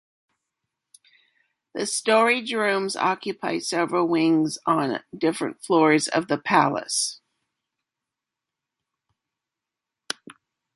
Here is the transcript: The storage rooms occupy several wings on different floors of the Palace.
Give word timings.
The 1.75 1.85
storage 1.85 2.53
rooms 2.53 2.95
occupy 2.95 3.59
several 3.59 4.07
wings 4.07 4.57
on 4.65 5.03
different 5.15 5.61
floors 5.63 6.07
of 6.07 6.27
the 6.27 6.39
Palace. 6.39 7.21